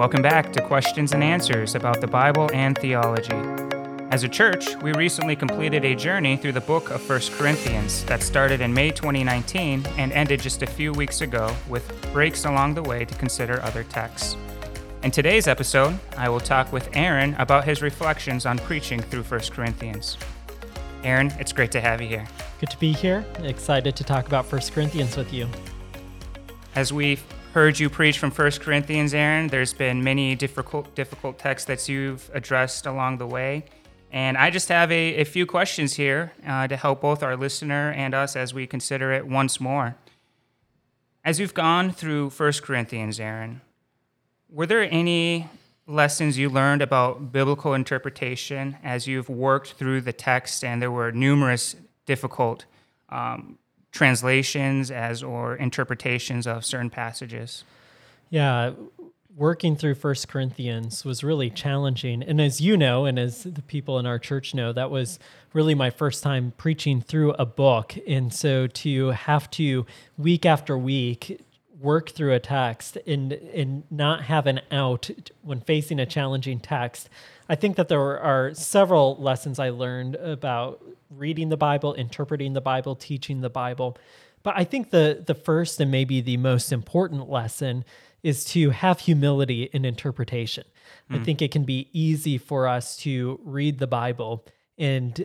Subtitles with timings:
[0.00, 3.36] Welcome back to Questions and Answers about the Bible and theology.
[4.10, 8.22] As a church, we recently completed a journey through the book of 1 Corinthians that
[8.22, 12.82] started in May 2019 and ended just a few weeks ago with breaks along the
[12.82, 14.38] way to consider other texts.
[15.02, 19.40] In today's episode, I will talk with Aaron about his reflections on preaching through 1
[19.50, 20.16] Corinthians.
[21.04, 22.26] Aaron, it's great to have you here.
[22.58, 23.22] Good to be here.
[23.40, 25.46] Excited to talk about 1 Corinthians with you.
[26.74, 27.22] As we've
[27.52, 32.30] heard you preach from 1 Corinthians, Aaron, there's been many difficult, difficult texts that you've
[32.32, 33.64] addressed along the way.
[34.12, 37.90] And I just have a, a few questions here uh, to help both our listener
[37.92, 39.96] and us as we consider it once more.
[41.24, 43.60] As you've gone through 1 Corinthians, Aaron,
[44.48, 45.48] were there any
[45.88, 51.10] lessons you learned about biblical interpretation as you've worked through the text and there were
[51.10, 51.74] numerous
[52.06, 52.64] difficult
[53.08, 53.58] um,
[53.90, 57.64] translations as or interpretations of certain passages?
[58.28, 58.72] Yeah,
[59.36, 62.22] working through First Corinthians was really challenging.
[62.22, 65.18] And as you know, and as the people in our church know, that was
[65.52, 67.96] really my first time preaching through a book.
[68.06, 69.86] And so to have to
[70.18, 71.40] week after week
[71.80, 75.08] work through a text and and not have an out
[75.40, 77.08] when facing a challenging text,
[77.48, 82.60] I think that there are several lessons I learned about reading the Bible, interpreting the
[82.60, 83.98] Bible, teaching the Bible.
[84.42, 87.84] But I think the the first and maybe the most important lesson
[88.22, 90.64] is to have humility in interpretation.
[91.10, 91.14] Mm.
[91.14, 91.24] I hmm.
[91.24, 94.46] think it can be easy for us to read the Bible
[94.78, 95.24] and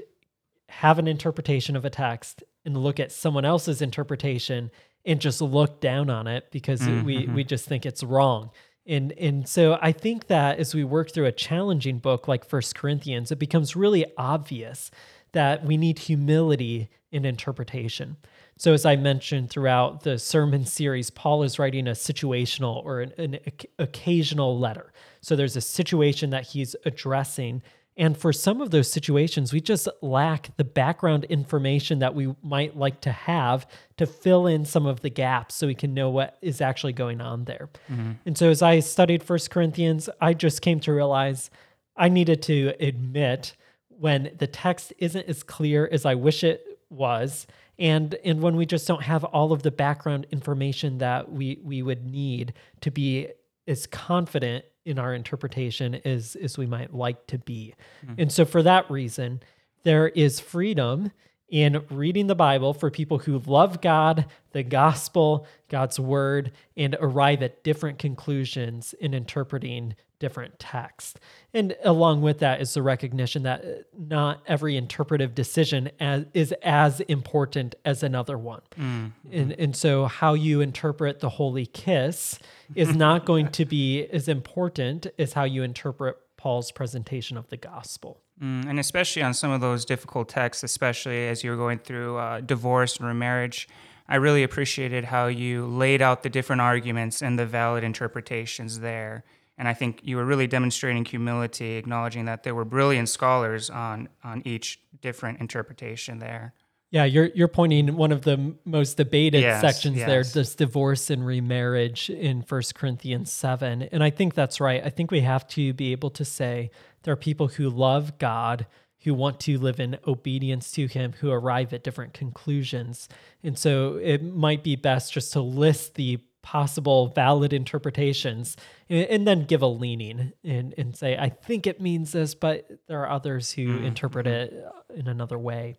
[0.69, 4.71] have an interpretation of a text and look at someone else's interpretation
[5.05, 7.05] and just look down on it because mm-hmm.
[7.05, 8.51] we we just think it's wrong.
[8.87, 12.75] And and so I think that as we work through a challenging book like First
[12.75, 14.91] Corinthians, it becomes really obvious
[15.35, 18.15] that we need humility in interpretation.
[18.57, 23.13] So, as I mentioned throughout the sermon series, Paul is writing a situational or an,
[23.17, 23.39] an
[23.77, 24.93] occasional letter.
[25.19, 27.61] So, there's a situation that he's addressing.
[27.97, 32.77] And for some of those situations, we just lack the background information that we might
[32.77, 33.67] like to have
[33.97, 37.21] to fill in some of the gaps so we can know what is actually going
[37.21, 37.69] on there.
[37.89, 38.11] Mm-hmm.
[38.25, 41.49] And so, as I studied First Corinthians, I just came to realize
[41.97, 43.55] I needed to admit
[43.99, 47.47] when the text isn't as clear as I wish it was
[47.77, 51.81] and and when we just don't have all of the background information that we we
[51.81, 53.27] would need to be
[53.67, 57.73] as confident in our interpretation as as we might like to be.
[58.05, 58.21] Mm-hmm.
[58.21, 59.41] And so for that reason,
[59.83, 61.11] there is freedom
[61.49, 67.43] in reading the Bible for people who love God, the gospel, God's word, and arrive
[67.43, 71.19] at different conclusions in interpreting different texts.
[71.53, 73.67] And along with that is the recognition that uh,
[73.97, 78.61] not every interpretive decision as, is as important as another one.
[78.79, 79.07] Mm-hmm.
[79.31, 82.39] And, and so, how you interpret the Holy Kiss
[82.73, 87.57] is not going to be as important as how you interpret Paul's presentation of the
[87.57, 88.21] gospel.
[88.39, 92.39] Mm, and especially on some of those difficult texts, especially as you're going through uh,
[92.41, 93.67] divorce and remarriage,
[94.07, 99.23] I really appreciated how you laid out the different arguments and the valid interpretations there.
[99.57, 104.07] And I think you were really demonstrating humility, acknowledging that there were brilliant scholars on,
[104.23, 106.53] on each different interpretation there.
[106.91, 110.07] Yeah, you're you're pointing one of the most debated yes, sections yes.
[110.07, 114.81] there, this divorce and remarriage in First Corinthians seven, and I think that's right.
[114.83, 116.71] I think we have to be able to say
[117.03, 118.67] there are people who love God,
[119.03, 123.09] who want to live in obedience to Him, who arrive at different conclusions,
[123.43, 128.55] and so it might be best just to list the possible valid interpretations
[128.87, 132.69] and, and, then give a leaning and, and say i think it means this but
[132.87, 133.85] there are others who mm-hmm.
[133.85, 134.53] interpret it
[134.93, 135.75] in another way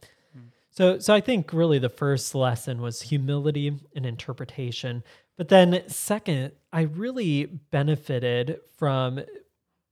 [0.76, 5.02] so, so I think really the first lesson was humility and interpretation.
[5.38, 9.20] But then, second, I really benefited from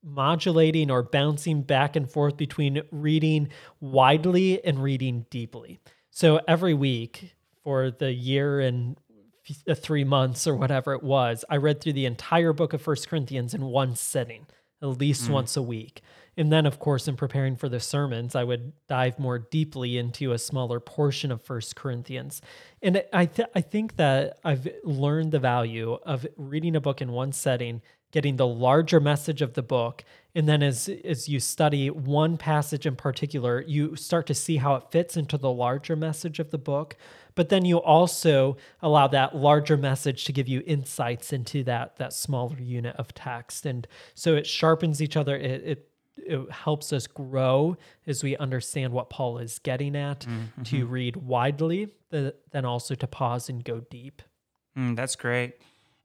[0.02, 3.48] modulating or bouncing back and forth between reading
[3.80, 5.80] widely and reading deeply.
[6.10, 8.98] So, every week for the year and
[9.66, 13.08] uh, three months or whatever it was, I read through the entire book of First
[13.08, 14.46] Corinthians in one sitting,
[14.84, 15.32] at least mm.
[15.32, 16.02] once a week.
[16.36, 20.32] And then, of course, in preparing for the sermons, I would dive more deeply into
[20.32, 22.42] a smaller portion of First Corinthians.
[22.82, 27.12] And I, th- I think that I've learned the value of reading a book in
[27.12, 30.04] one setting, getting the larger message of the book,
[30.34, 34.74] and then as as you study one passage in particular, you start to see how
[34.74, 36.96] it fits into the larger message of the book.
[37.36, 42.12] But then you also allow that larger message to give you insights into that that
[42.12, 45.36] smaller unit of text, and so it sharpens each other.
[45.36, 47.76] It, it it helps us grow
[48.06, 50.62] as we understand what Paul is getting at, mm-hmm.
[50.62, 54.22] to read widely, then also to pause and go deep.
[54.78, 55.54] Mm, that's great.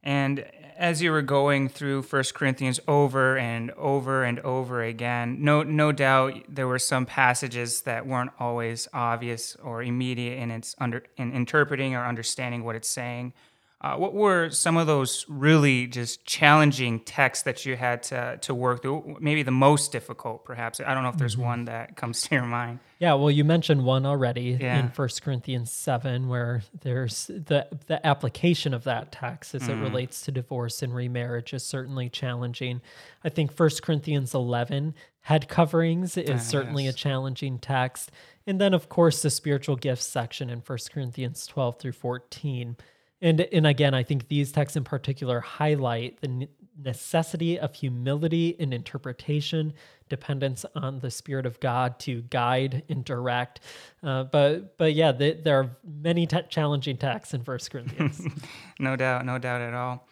[0.02, 0.44] And
[0.76, 5.92] as you were going through First Corinthians over and over and over again, no, no
[5.92, 11.32] doubt there were some passages that weren't always obvious or immediate in its under in
[11.32, 13.34] interpreting or understanding what it's saying.
[13.82, 18.54] Uh, what were some of those really just challenging texts that you had to, to
[18.54, 19.16] work through?
[19.20, 20.80] Maybe the most difficult, perhaps.
[20.80, 21.44] I don't know if there's mm-hmm.
[21.44, 22.80] one that comes to your mind.
[22.98, 24.78] Yeah, well, you mentioned one already yeah.
[24.78, 29.70] in First Corinthians 7, where there's the, the application of that text as mm.
[29.70, 32.82] it relates to divorce and remarriage is certainly challenging.
[33.24, 36.94] I think First Corinthians 11, head coverings, is ah, certainly yes.
[36.94, 38.12] a challenging text.
[38.46, 42.76] And then, of course, the spiritual gifts section in First Corinthians 12 through 14
[43.22, 46.48] and and again, I think these texts in particular highlight the
[46.82, 49.74] necessity of humility in interpretation,
[50.08, 53.60] dependence on the Spirit of God to guide and direct.
[54.02, 58.26] Uh, but but yeah, the, there are many te- challenging texts in First Corinthians.
[58.78, 60.06] no doubt, no doubt at all.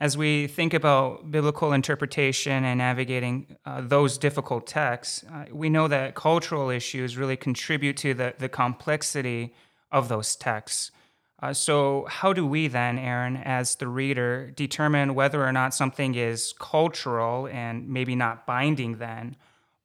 [0.00, 5.88] As we think about biblical interpretation and navigating uh, those difficult texts, uh, we know
[5.88, 9.54] that cultural issues really contribute to the, the complexity
[9.90, 10.92] of those texts.
[11.40, 16.16] Uh, so, how do we then, Aaron, as the reader, determine whether or not something
[16.16, 19.36] is cultural and maybe not binding then,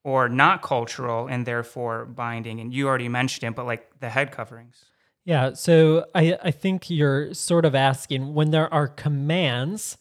[0.04, 2.60] or not cultural and therefore binding?
[2.60, 4.86] And you already mentioned it, but like the head coverings.
[5.26, 5.54] Yeah.
[5.54, 9.98] So, I, I think you're sort of asking when there are commands,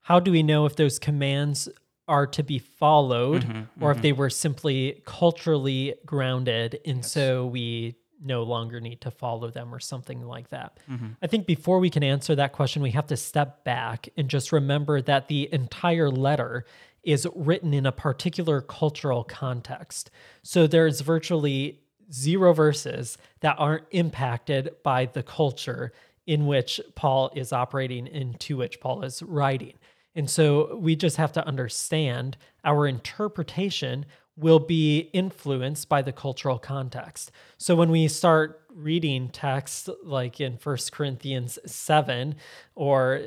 [0.00, 1.68] how do we know if those commands
[2.08, 3.98] are to be followed mm-hmm, or mm-hmm.
[3.98, 6.80] if they were simply culturally grounded?
[6.84, 7.12] And yes.
[7.12, 10.78] so we no longer need to follow them or something like that.
[10.90, 11.08] Mm-hmm.
[11.22, 14.52] I think before we can answer that question, we have to step back and just
[14.52, 16.64] remember that the entire letter
[17.02, 20.10] is written in a particular cultural context.
[20.42, 21.80] So there's virtually
[22.12, 25.92] zero verses that aren't impacted by the culture
[26.26, 29.74] in which Paul is operating, into which Paul is writing.
[30.16, 36.58] And so we just have to understand our interpretation will be influenced by the cultural
[36.58, 37.30] context.
[37.56, 42.34] So when we start reading texts like in First Corinthians 7
[42.74, 43.22] or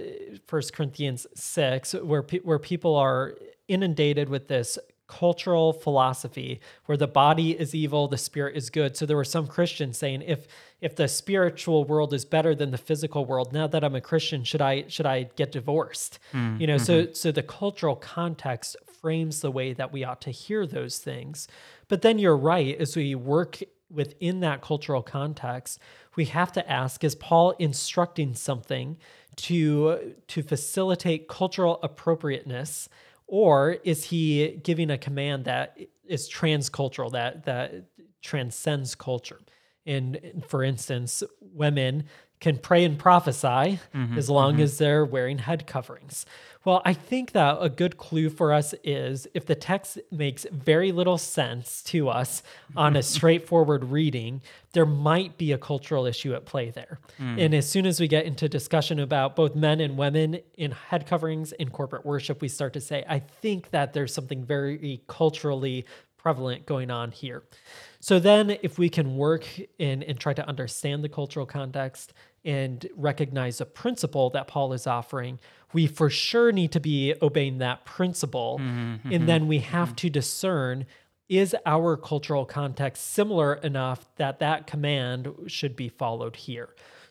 [0.45, 3.35] First Corinthians 6 where pe- where people are
[3.67, 4.77] inundated with this
[5.07, 8.95] cultural philosophy where the body is evil, the spirit is good.
[8.95, 10.47] So there were some Christians saying if
[10.81, 14.43] if the spiritual world is better than the physical world, now that I'm a Christian,
[14.43, 16.19] should I should I get divorced?
[16.31, 17.07] Mm, you know, mm-hmm.
[17.09, 21.47] so so the cultural context frames the way that we ought to hear those things.
[21.87, 23.59] But then you're right, as we work
[23.89, 25.79] within that cultural context,
[26.15, 28.97] we have to ask is Paul instructing something
[29.37, 32.89] to, to facilitate cultural appropriateness?
[33.27, 37.85] Or is he giving a command that is transcultural, that, that
[38.21, 39.39] transcends culture?
[39.85, 42.03] And for instance, women
[42.39, 44.63] can pray and prophesy mm-hmm, as long mm-hmm.
[44.63, 46.25] as they're wearing head coverings.
[46.65, 50.91] Well, I think that a good clue for us is if the text makes very
[50.91, 52.43] little sense to us
[52.75, 54.41] on a straightforward reading,
[54.73, 56.99] there might be a cultural issue at play there.
[57.19, 57.45] Mm.
[57.45, 61.07] And as soon as we get into discussion about both men and women in head
[61.07, 65.85] coverings in corporate worship, we start to say, I think that there's something very culturally
[66.17, 67.43] prevalent going on here.
[68.01, 69.45] So then, if we can work
[69.77, 72.13] in and try to understand the cultural context
[72.45, 75.39] and recognize a principle that Paul is offering,
[75.73, 78.59] we for sure need to be obeying that principle.
[78.61, 79.95] Mm-hmm, and then we have mm-hmm.
[79.95, 80.85] to discern
[81.27, 86.69] is our cultural context similar enough that that command should be followed here.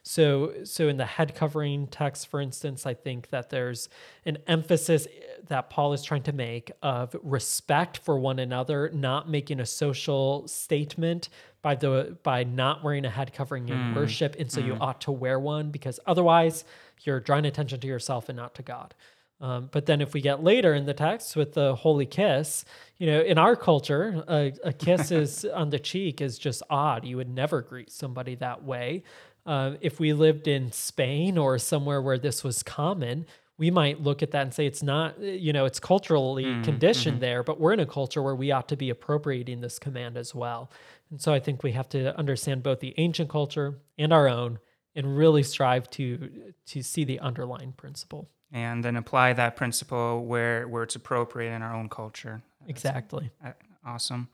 [0.08, 3.90] So, so in the head covering text, for instance, I think that there's
[4.24, 5.06] an emphasis
[5.48, 10.48] that Paul is trying to make of respect for one another, not making a social
[10.48, 11.28] statement
[11.60, 13.96] by the by not wearing a head covering in mm.
[13.96, 14.68] worship, and so mm.
[14.68, 16.64] you ought to wear one because otherwise
[17.02, 18.94] you're drawing attention to yourself and not to God.
[19.40, 22.64] Um, but then if we get later in the text with the holy kiss,
[22.96, 27.04] you know, in our culture, a, a kiss is on the cheek is just odd.
[27.04, 29.04] You would never greet somebody that way.
[29.46, 33.26] Uh, if we lived in Spain or somewhere where this was common,
[33.56, 37.14] we might look at that and say it's not, you know, it's culturally mm, conditioned
[37.14, 37.22] mm-hmm.
[37.22, 40.34] there, but we're in a culture where we ought to be appropriating this command as
[40.34, 40.70] well.
[41.10, 44.58] And so I think we have to understand both the ancient culture and our own
[44.94, 48.28] and really strive to to see the underlying principle.
[48.50, 52.42] And then apply that principle where where it's appropriate in our own culture.
[52.66, 53.30] Exactly.
[53.42, 54.28] That's awesome.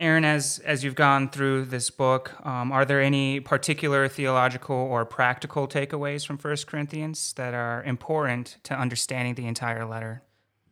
[0.00, 5.04] Aaron, as as you've gone through this book, um, are there any particular theological or
[5.04, 10.22] practical takeaways from First Corinthians that are important to understanding the entire letter?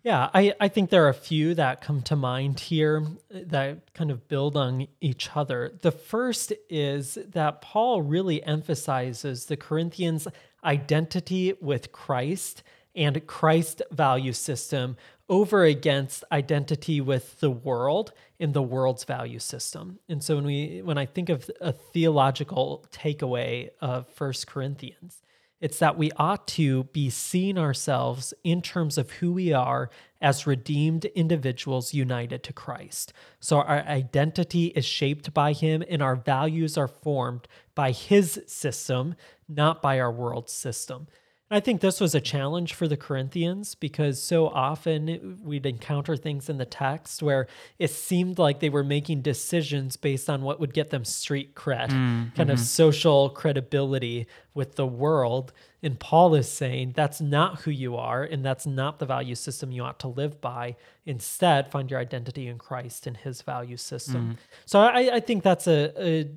[0.05, 4.13] Yeah, I, I think there are a few that come to mind here that kind
[4.13, 5.73] of build on each other.
[5.83, 10.29] The first is that Paul really emphasizes the Corinthians'
[10.65, 12.63] identity with Christ
[12.95, 14.97] and Christ value system
[15.29, 19.99] over against identity with the world in the world's value system.
[20.09, 25.21] And so when we when I think of a theological takeaway of First Corinthians,
[25.61, 30.47] it's that we ought to be seeing ourselves in terms of who we are as
[30.47, 33.13] redeemed individuals united to Christ.
[33.41, 39.15] So our identity is shaped by Him and our values are formed by His system,
[39.49, 41.07] not by our world system.
[41.49, 46.49] I think this was a challenge for the Corinthians because so often we'd encounter things
[46.49, 47.47] in the text where
[47.79, 51.91] it seemed like they were making decisions based on what would get them street cred,
[51.91, 52.51] mm, kind mm-hmm.
[52.51, 55.53] of social credibility with the world.
[55.85, 59.71] And Paul is saying that's not who you are and that's not the value system
[59.71, 60.75] you ought to live by.
[61.05, 64.33] Instead, find your identity in Christ and his value system.
[64.33, 64.37] Mm.
[64.65, 66.29] So I, I, think that's a, a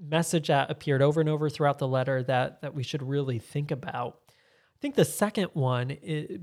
[0.00, 3.70] message that appeared over and over throughout the letter that that we should really think
[3.70, 4.18] about.
[4.78, 5.96] I think the second one,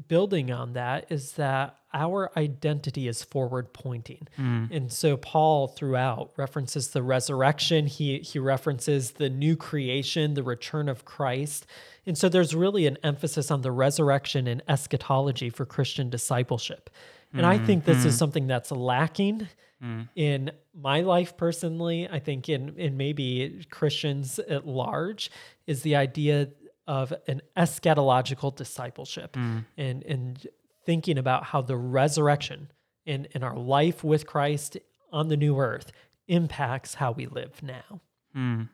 [0.10, 4.28] building on that, is that our identity is forward pointing.
[4.38, 4.70] Mm.
[4.72, 10.90] And so Paul throughout references the resurrection, he, he references the new creation, the return
[10.90, 11.66] of Christ.
[12.06, 16.90] And so there's really an emphasis on the resurrection and eschatology for Christian discipleship.
[17.32, 19.48] And mm I think this mm is something that's lacking
[19.82, 20.10] mm.
[20.16, 22.10] in my life personally.
[22.10, 25.32] I think in, in maybe Christians at large
[25.68, 26.50] is the idea
[26.88, 29.66] of an eschatological discipleship mm.
[29.78, 30.48] and, and
[30.86, 32.72] thinking about how the resurrection
[33.06, 34.78] in, in our life with Christ
[35.12, 35.92] on the new earth
[36.28, 38.02] impacts how we live now.
[38.36, 38.70] Mm.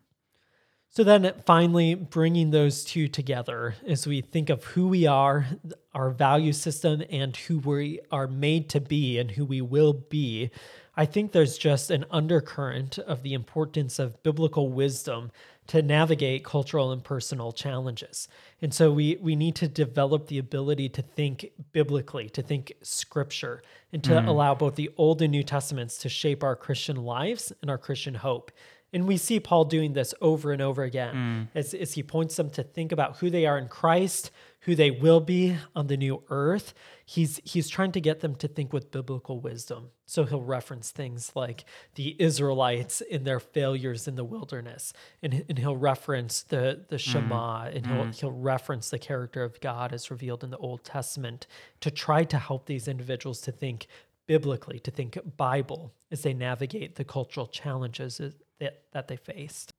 [0.94, 5.48] So then finally, bringing those two together as we think of who we are,
[5.94, 10.52] our value system, and who we are made to be and who we will be,
[10.98, 15.32] I think there's just an undercurrent of the importance of biblical wisdom
[15.68, 18.28] to navigate cultural and personal challenges.
[18.62, 23.64] And so we we need to develop the ability to think biblically, to think scripture,
[23.94, 24.28] and to mm.
[24.28, 28.16] allow both the Old and New Testaments to shape our Christian lives and our Christian
[28.16, 28.52] hope.
[28.94, 31.48] And we see Paul doing this over and over again mm.
[31.58, 34.32] as, as he points them to think about who they are in Christ,
[34.62, 36.74] who they will be on the new earth.
[37.06, 39.90] He's, he's trying to get them to think with biblical wisdom.
[40.06, 41.64] So he'll reference things like
[41.96, 44.94] the Israelites in their failures in the wilderness,
[45.24, 47.00] and, and he'll reference the, the mm.
[47.00, 47.76] Shema, mm.
[47.76, 48.20] and he'll, mm.
[48.20, 51.48] he'll reference the character of God as revealed in the Old Testament
[51.80, 53.88] to try to help these individuals to think
[54.28, 58.22] biblically, to think Bible as they navigate the cultural challenges
[58.62, 59.74] that, that they faced.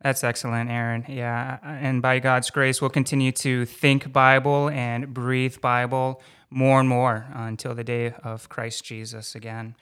[0.00, 1.04] That's excellent, Aaron.
[1.08, 1.58] Yeah.
[1.62, 6.88] Uh, and by God's grace, we'll continue to think Bible and breathe Bible more and
[6.88, 9.76] more until the day of Christ Jesus again.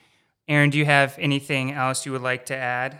[0.47, 2.99] Aaron, do you have anything else you would like to add?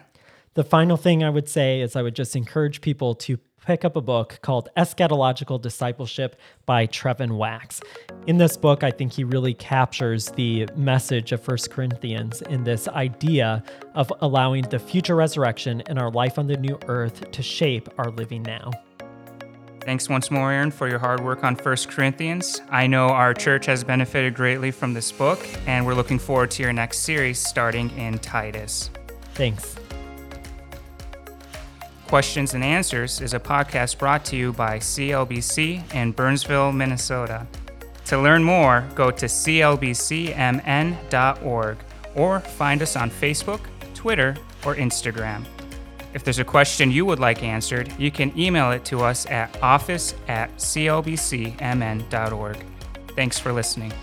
[0.53, 3.96] The final thing I would say is I would just encourage people to pick up
[3.96, 7.82] a book called Eschatological Discipleship by Trevin Wax.
[8.27, 12.88] In this book, I think he really captures the message of First Corinthians in this
[12.88, 13.63] idea
[13.94, 18.12] of allowing the future resurrection and our life on the new earth to shape our
[18.12, 18.72] living now.
[19.82, 22.62] Thanks once more, Aaron, for your hard work on First Corinthians.
[22.70, 26.63] I know our church has benefited greatly from this book, and we're looking forward to
[26.63, 28.91] your next series starting in Titus.
[29.34, 29.75] Thanks.
[32.12, 37.48] Questions and Answers is a podcast brought to you by CLBC in Burnsville, Minnesota.
[38.08, 39.77] To learn more, go to clbcmn.org
[42.13, 43.62] or find us on Facebook,
[43.94, 45.46] Twitter, or Instagram.
[46.13, 49.63] If there's a question you would like answered, you can email it to us at
[49.63, 51.56] office at clbcmn.org.
[53.15, 53.94] Thanks for listening.